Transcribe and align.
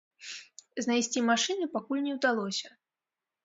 Знайсці 0.85 1.23
машыны 1.29 1.65
пакуль 1.77 2.05
не 2.09 2.13
ўдалося. 2.19 2.67